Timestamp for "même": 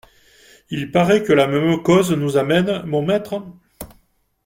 1.45-1.83